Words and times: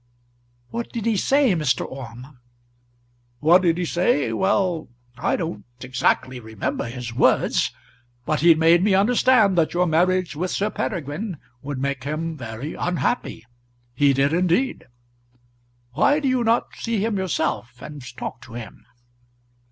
"What 0.71 0.91
did 0.91 1.05
he 1.05 1.15
say, 1.15 1.53
Mr. 1.53 1.85
Orme?" 1.85 2.39
"What 3.39 3.61
did 3.61 3.77
he 3.77 3.85
say? 3.85 4.33
Well, 4.33 4.89
I 5.15 5.35
don't 5.35 5.63
exactly 5.81 6.39
remember 6.39 6.85
his 6.89 7.13
words; 7.13 7.69
but 8.25 8.39
he 8.39 8.55
made 8.55 8.83
me 8.83 8.95
understand 8.95 9.55
that 9.59 9.75
your 9.75 9.85
marriage 9.85 10.35
with 10.35 10.49
Sir 10.49 10.71
Peregrine 10.71 11.37
would 11.61 11.77
make 11.77 12.03
him 12.03 12.35
very 12.35 12.73
unhappy. 12.73 13.45
He 13.93 14.11
did 14.11 14.33
indeed. 14.33 14.87
Why 15.91 16.19
do 16.19 16.27
you 16.27 16.43
not 16.43 16.75
see 16.77 17.05
him 17.05 17.17
yourself, 17.19 17.79
and 17.79 18.01
talk 18.17 18.41
to 18.41 18.55
him?" 18.55 18.87